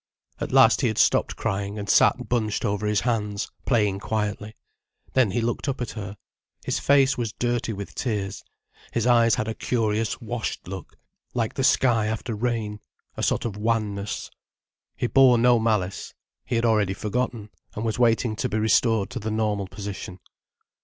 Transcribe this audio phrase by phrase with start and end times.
[0.39, 4.55] At last he had stopped crying, and sat bunched over his hands, playing quietly.
[5.13, 6.17] Then he looked up at her.
[6.65, 8.43] His face was dirty with tears,
[8.91, 10.97] his eyes had a curious washed look,
[11.35, 12.79] like the sky after rain,
[13.15, 14.31] a sort of wanness.
[14.95, 16.15] He bore no malice.
[16.45, 20.17] He had already forgotten, and was waiting to be restored to the normal position.